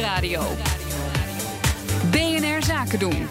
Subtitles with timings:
[0.00, 0.42] Nieuwsradio.
[2.10, 3.28] BNR Zaken doen.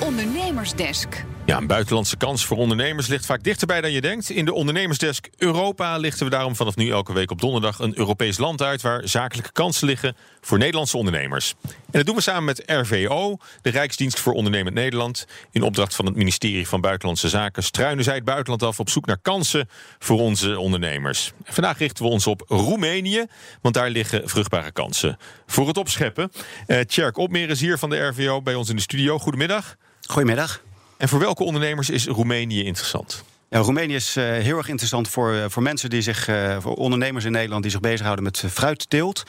[0.00, 1.24] Ondernemersdesk.
[1.46, 4.30] Ja, een buitenlandse kans voor ondernemers ligt vaak dichterbij dan je denkt.
[4.30, 8.38] In de ondernemersdesk Europa lichten we daarom vanaf nu elke week op donderdag een Europees
[8.38, 11.54] land uit waar zakelijke kansen liggen voor Nederlandse ondernemers.
[11.62, 15.26] En dat doen we samen met RVO, de Rijksdienst voor Ondernemend Nederland.
[15.50, 19.06] In opdracht van het ministerie van Buitenlandse Zaken struinen zij het buitenland af op zoek
[19.06, 19.68] naar kansen
[19.98, 21.32] voor onze ondernemers.
[21.44, 23.24] Vandaag richten we ons op Roemenië,
[23.60, 26.32] want daar liggen vruchtbare kansen voor het opscheppen.
[26.66, 29.18] Uh, Tjerk Opmeer is hier van de RVO bij ons in de studio.
[29.18, 29.76] Goedemiddag.
[30.06, 30.65] Goedemiddag.
[30.96, 33.24] En voor welke ondernemers is Roemenië interessant?
[33.60, 37.24] Roemenië is uh, heel erg interessant voor, uh, voor mensen die zich, uh, voor ondernemers
[37.24, 39.22] in Nederland die zich bezighouden met fruitteelt.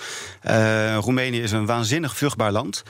[1.00, 2.84] Roemenië is een waanzinnig vruchtbaar land.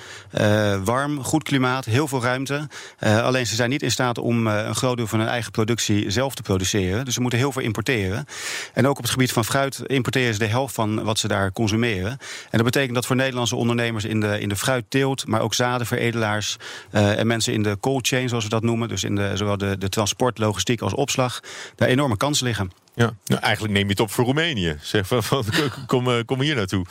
[0.83, 2.67] warm, goed klimaat, heel veel ruimte.
[2.99, 6.35] alleen ze zijn niet in staat om een groot deel van hun eigen productie zelf
[6.35, 7.05] te produceren.
[7.05, 8.25] Dus ze moeten heel veel importeren.
[8.73, 11.51] En ook op het gebied van fruit importeren ze de helft van wat ze daar
[11.51, 12.11] consumeren.
[12.11, 12.17] En
[12.51, 16.57] dat betekent dat voor Nederlandse ondernemers in de, in de fruitteelt, maar ook zadenveredelaars
[16.91, 19.77] en mensen in de cold chain, zoals we dat noemen, dus in de, zowel de,
[19.77, 21.26] de transport, logistiek als opslag
[21.75, 22.71] daar enorme kansen liggen.
[22.93, 24.77] Ja, nou, eigenlijk neem je het op voor Roemenië.
[24.81, 25.45] Zeg van, van
[25.87, 26.85] kom, kom hier naartoe.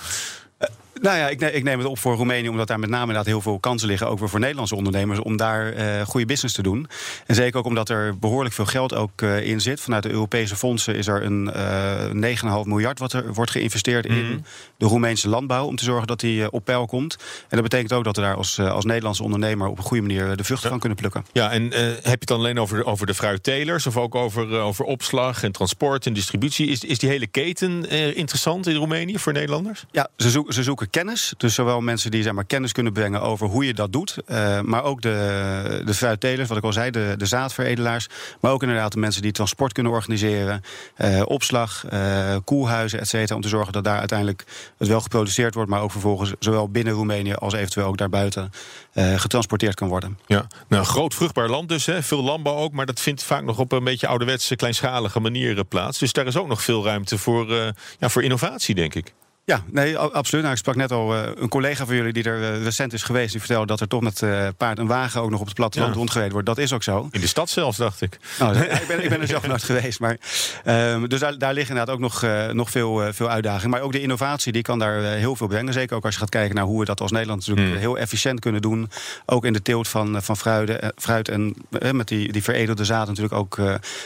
[1.01, 3.41] Nou ja, ik, ik, neem het op voor Roemenië, omdat daar met name inderdaad heel
[3.41, 6.89] veel kansen liggen, ook weer voor Nederlandse ondernemers, om daar uh, goede business te doen.
[7.27, 9.81] En zeker ook omdat er behoorlijk veel geld ook uh, in zit.
[9.81, 14.07] Vanuit de Europese fondsen is er een uh, eh, 9,5 miljard wat er wordt geïnvesteerd
[14.07, 14.39] in Mhm.
[14.77, 17.17] de Roemeense landbouw, om te zorgen dat die op peil komt.
[17.41, 20.37] En dat betekent ook dat we daar als, als Nederlandse ondernemer op een goede manier
[20.37, 21.25] de vruchten van kunnen plukken.
[21.33, 24.85] Ja, en heb je het dan alleen over, over de fruittelers of ook over, over
[24.85, 26.69] opslag en transport en distributie?
[26.69, 29.85] Is, is die hele keten interessant in Roemenië voor Nederlanders?
[29.91, 31.34] Ja, ze, zoeken, ze zoeken kennis.
[31.37, 34.17] Dus zowel mensen die zeg maar, kennis kunnen brengen over hoe je dat doet.
[34.29, 38.09] Uh, maar ook de, de fruittelers, wat ik al zei, de, de zaadveredelaars.
[38.41, 40.62] Maar ook inderdaad de mensen die transport kunnen organiseren.
[40.98, 43.34] Uh, opslag, uh, koelhuizen, et cetera.
[43.34, 44.45] Om te zorgen dat daar uiteindelijk
[44.78, 45.70] het wel geproduceerd wordt.
[45.70, 48.50] Maar ook vervolgens zowel binnen Roemenië als eventueel ook daarbuiten
[48.95, 50.19] getransporteerd kan worden.
[50.27, 51.87] Ja, nou, groot vruchtbaar land dus.
[51.87, 52.03] Hè.
[52.03, 52.72] Veel landbouw ook.
[52.72, 55.99] Maar dat vindt vaak nog op een beetje ouderwetse, kleinschalige manier plaats.
[55.99, 57.53] Dus daar is ook nog veel ruimte voor,
[57.99, 59.12] ja, voor innovatie, denk ik.
[59.47, 60.43] Ja, nee, absoluut.
[60.43, 63.03] Nou, ik sprak net al uh, een collega van jullie die er uh, recent is
[63.03, 63.31] geweest.
[63.31, 65.93] Die vertelde dat er toch met uh, paard en wagen ook nog op het platteland
[65.93, 65.99] ja.
[65.99, 66.47] rondgereden wordt.
[66.47, 67.09] Dat is ook zo.
[67.11, 68.19] In de stad zelfs, dacht ik.
[68.39, 70.01] Nou, ik, ben, ik ben er zelf nooit geweest.
[70.01, 70.17] Maar,
[70.65, 73.71] um, dus daar, daar liggen inderdaad ook nog, nog veel, veel uitdagingen.
[73.71, 75.73] Maar ook de innovatie die kan daar heel veel brengen.
[75.73, 77.79] Zeker ook als je gaat kijken naar hoe we dat als Nederland natuurlijk Hmm.
[77.79, 78.91] heel efficiënt kunnen doen.
[79.27, 81.55] Ook in de teelt van, van fruiden, fruit en
[81.93, 83.59] met die, die veredelde zaad natuurlijk ook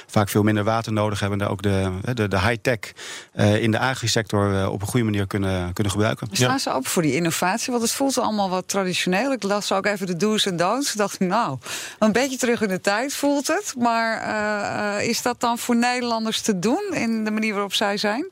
[0.07, 1.39] vaak veel minder water nodig hebben.
[1.39, 2.79] En daar ook de, de, de high-tech
[3.61, 6.29] in de agri-sector op een goede manier kunnen, kunnen gebruiken.
[6.33, 7.71] Staan ze open voor die innovatie?
[7.71, 9.33] Want het voelt allemaal wat traditioneel.
[9.33, 10.93] Ik las ook even de do's en don'ts.
[10.93, 11.59] dacht ik, nou,
[11.99, 13.75] een beetje terug in de tijd voelt het.
[13.79, 14.23] Maar
[15.01, 18.27] uh, is dat dan voor Nederlanders te doen in de manier waarop zij zijn?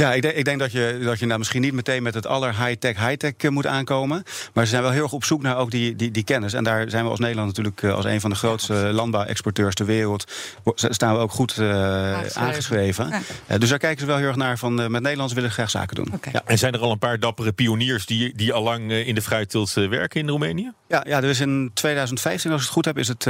[0.00, 2.26] Ja, ik denk, ik denk dat je, dat je nou misschien niet meteen met het
[2.26, 4.22] aller high-tech, high-tech moet aankomen.
[4.52, 6.52] Maar ze zijn wel heel erg op zoek naar ook die, die, die kennis.
[6.52, 10.32] En daar zijn we als Nederland natuurlijk als een van de grootste landbouwexporteurs ter wereld.
[10.74, 12.42] staan we ook goed uh, aangeschreven.
[12.42, 13.08] aangeschreven.
[13.08, 13.20] Ja.
[13.50, 15.70] Uh, dus daar kijken ze wel heel erg naar van uh, met Nederlanders willen graag
[15.70, 16.08] zaken doen.
[16.14, 16.32] Okay.
[16.32, 19.22] Ja, en zijn er al een paar dappere pioniers die, die al lang in de
[19.22, 20.72] fruitteelt werken in Roemenië?
[20.90, 23.22] Ja, ja, dus in 2015, als ik het goed heb, is het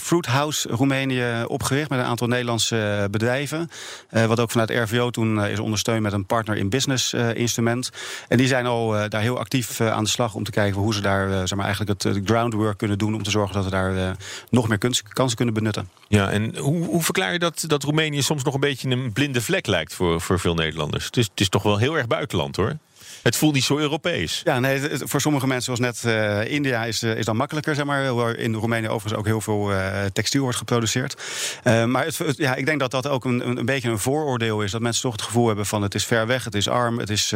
[0.00, 3.70] Fruit House Roemenië opgericht met een aantal Nederlandse bedrijven.
[4.10, 7.90] wat ook vanuit RVO toen is ondersteund met een partner in business uh, instrument.
[8.28, 10.80] En die zijn al uh, daar heel actief uh, aan de slag om te kijken
[10.80, 13.70] hoe ze daar zeg maar eigenlijk het groundwork kunnen doen om te zorgen dat we
[13.70, 14.16] daar
[14.50, 14.78] nog meer
[15.12, 15.88] kansen kunnen benutten.
[16.08, 19.40] Ja, en hoe, hoe, verklaar je dat, dat Roemenië soms nog een beetje een blinde
[19.40, 21.04] vlek lijkt voor, voor veel Nederlanders?
[21.04, 22.76] Het is, het is toch wel heel erg buitenland hoor.
[23.22, 24.40] Het voelt niet zo Europees.
[24.44, 27.84] Ja, nee, voor sommige mensen, zoals net uh, India, is, uh, is dan makkelijker, zeg
[27.84, 28.14] maar.
[28.14, 31.22] Waar in Roemenië overigens ook heel veel uh, textiel wordt geproduceerd.
[31.64, 34.70] maar het, het, ja, ik denk dat dat ook een, een, beetje een vooroordeel is.
[34.70, 37.10] Dat mensen toch het gevoel hebben van het is ver weg, het is arm, het
[37.10, 37.30] is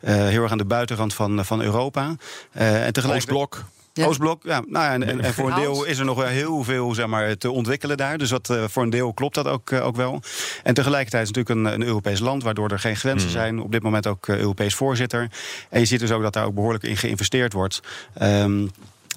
[0.00, 2.16] heel erg aan de buitenrand van, van Europa.
[2.52, 3.16] en tegelijk.
[3.18, 3.64] Oostblok.
[3.98, 4.06] Ja.
[4.06, 4.62] Oostblok, ja.
[4.66, 7.06] Nou ja, en, en, en, voor een deel is er nog wel heel veel zeg
[7.06, 8.18] maar, te ontwikkelen daar.
[8.18, 10.22] Dus dat, uh, voor een deel klopt dat ook, uh, ook wel.
[10.62, 12.42] En tegelijkertijd is het natuurlijk een, een Europees land...
[12.42, 13.34] waardoor er geen grenzen Mm.
[13.34, 13.60] zijn.
[13.60, 15.30] Op dit moment ook uh, Europees voorzitter.
[15.70, 17.80] En je ziet dus ook dat daar ook behoorlijk in geïnvesteerd wordt.
[18.22, 18.70] Um,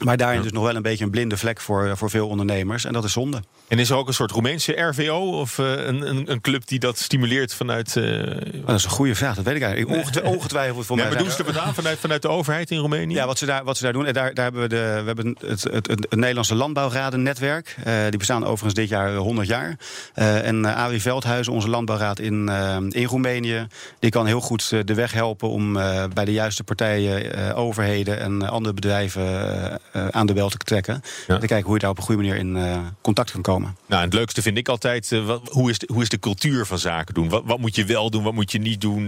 [0.04, 0.44] maar daarin ja.
[0.44, 2.86] dus nog wel een beetje een blinde vlek voor, voor veel ondernemers.
[2.86, 3.42] En dat is zonde.
[3.68, 6.80] En is er ook een soort Roemeense RVO of uh, een, een, een, club die
[6.80, 7.96] dat stimuleert vanuit.
[7.96, 8.04] Uh...
[8.06, 9.98] Oh, dat is een goede vraag, dat weet ik eigenlijk.
[9.98, 11.14] Ongetwijfeld, ongetwijfeld voor ja, mij.
[11.14, 13.14] Maar doen ze aan vanuit, vanuit de overheid in Roemenië?
[13.14, 14.06] Ja, wat ze daar, wat ze daar doen.
[14.06, 17.76] En daar, daar hebben we, de, we hebben het, het, het, het Nederlandse Landbouwradennetwerk.
[17.88, 19.78] Uh, die bestaan overigens dit jaar 100 jaar.
[20.14, 22.50] En Arie Veldhuizen, onze landbouwraad in,
[22.90, 23.68] in Roemenië,
[24.00, 25.74] die kan heel goed de weg helpen om
[26.14, 31.02] bij de juiste partijen, overheden en andere bedrijven aan de bel te trekken.
[31.28, 31.38] Ja.
[31.38, 32.58] Te kijken hoe je daar op een goede manier in
[33.02, 33.76] contact kan komen.
[33.86, 36.66] Nou, het leukste vind ik altijd, uh, wat, hoe, is de, hoe is de cultuur
[36.66, 37.30] van zaken doen?
[37.30, 39.08] Wat, wat moet je wel doen, wat moet je niet doen?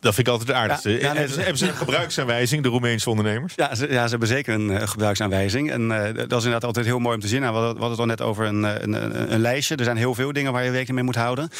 [0.00, 0.90] Dat vind ik altijd het aardigste.
[0.90, 3.52] Ja, ja, hebben, ze, hebben, ze, een gebruiksaanwijzing, de Roemeense ondernemers?
[3.56, 5.70] Ja, ze, ja, ze hebben zeker een gebruiksaanwijzing.
[5.70, 7.40] En dat is inderdaad altijd heel mooi om te zien.
[7.40, 9.76] Nou, we hadden het al net over een, een, een, lijstje.
[9.76, 11.50] Er zijn heel veel dingen waar je rekening mee moet houden.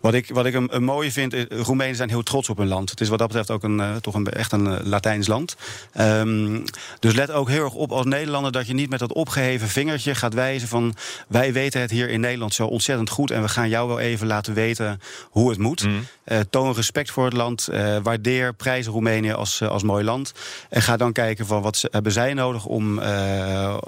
[0.00, 2.68] Wat ik, wat ik een, een mooie vind, is, Roemenen zijn heel trots op hun
[2.68, 2.90] land.
[2.90, 5.56] Het is wat dat betreft ook een, toch een, echt een Latijns land.
[6.00, 6.64] Um,
[7.00, 10.14] dus let ook heel erg op als Nederlander dat je niet met dat opgeheven vingertje
[10.14, 10.94] gaat wijzen van
[11.28, 14.26] wij weten het hier in Nederland zo ontzettend goed en we gaan jou wel even
[14.26, 15.00] laten weten
[15.30, 15.84] hoe het moet.
[15.84, 16.06] Mm.
[16.26, 20.32] Uh, toon respect voor het land, uh, waardeer, prijs Roemenië als, uh, als mooi land
[20.70, 22.98] en ga dan kijken van wat ze, hebben zij nodig om,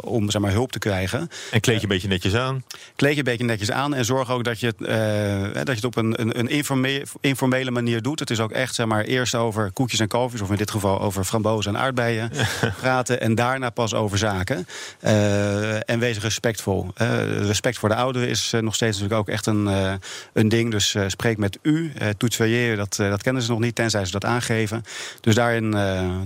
[0.00, 1.28] om zeg maar, hulp te krijgen.
[1.50, 2.64] En kleed je een beetje netjes aan?
[2.96, 4.74] Kleed je een beetje netjes aan en zorg ook dat je
[5.52, 8.18] dat je het op een, een, een informe informele manier doet.
[8.18, 11.00] Het is ook echt zeg maar, eerst over koekjes en koffies, of in dit geval
[11.00, 12.30] over frambozen en aardbeien
[12.80, 14.66] praten en daarna pas over zaken.
[15.04, 16.86] Uh, en wees respectvol.
[17.02, 19.66] Uh, respect voor de ouderen is uh, nog steeds natuurlijk ook echt een,
[20.32, 20.70] een ding.
[20.70, 21.92] Dus spreek met u.
[22.40, 24.82] Uh, dat, dat kennen ze nog niet, tenzij ze dat aangeven.
[25.20, 25.76] Dus daarin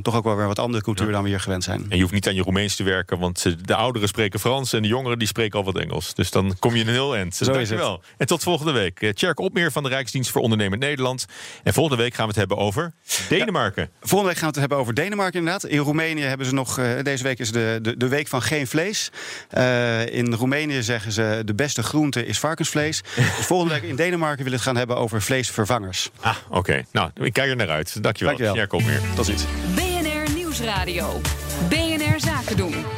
[0.02, 1.12] toch ook wel weer wat andere cultuur ja.
[1.12, 1.86] dan we hier gewend zijn.
[1.88, 4.82] En je hoeft niet aan je Roemeens te werken, want de ouderen spreken Frans en
[4.82, 6.14] de jongeren die spreken al wat Engels.
[6.14, 7.36] Dus dan kom je in een heel eind.
[7.36, 8.02] Zo dankjewel.
[8.16, 9.12] En tot volgende week.
[9.14, 11.24] Tjerk Opmeer van de Rijksdienst voor Ondernemen Nederland.
[11.62, 12.92] En volgende week gaan we het hebben over
[13.28, 13.82] Denemarken.
[13.82, 15.64] Ja, volgende week gaan we het hebben over Denemarken inderdaad.
[15.64, 18.66] In Roemenië hebben ze nog, uh, deze week is de, de, de, week van geen
[18.66, 19.10] vlees.
[19.58, 23.02] Uh, in Roemenië zeggen ze de beste groente is varkensvlees.
[23.14, 26.10] dus volgende week in Denemarken willen we het gaan hebben over vleesvervangers.
[26.20, 26.58] Ah, oké.
[26.58, 26.86] Okay.
[26.92, 28.02] Nou, ik kijk er naar uit.
[28.02, 28.36] Dankjewel.
[28.36, 28.62] Dankjewel.
[28.62, 29.00] Ja, kom weer.
[29.14, 29.44] Tot ziens.
[29.74, 31.20] BNR Nieuwsradio.
[31.68, 32.93] BNR Zaken doen.